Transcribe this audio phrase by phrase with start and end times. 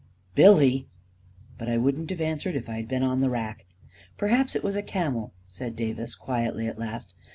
[0.33, 0.87] Billy..."
[1.59, 3.67] But I wouldn't have answered if I had been on the rack."
[4.17, 7.13] Perhaps it was a camel," said Davis, quietly, at last.